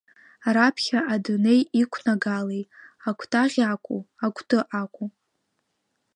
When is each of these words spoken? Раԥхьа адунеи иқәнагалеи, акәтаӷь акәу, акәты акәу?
Раԥхьа 0.55 0.99
адунеи 1.13 1.61
иқәнагалеи, 1.81 2.63
акәтаӷь 3.09 3.59
акәу, 3.71 4.01
акәты 4.25 4.59
акәу? 4.81 5.07